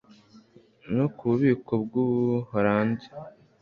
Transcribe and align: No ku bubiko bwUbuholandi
No 0.95 1.05
ku 1.15 1.21
bubiko 1.29 1.73
bwUbuholandi 1.83 3.05